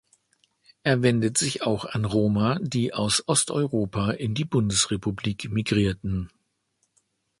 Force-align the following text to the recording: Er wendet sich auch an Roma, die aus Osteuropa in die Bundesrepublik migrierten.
Er 0.81 1.03
wendet 1.03 1.37
sich 1.37 1.61
auch 1.61 1.85
an 1.85 2.05
Roma, 2.05 2.57
die 2.59 2.91
aus 2.91 3.21
Osteuropa 3.27 4.09
in 4.09 4.33
die 4.33 4.45
Bundesrepublik 4.45 5.51
migrierten. 5.51 6.31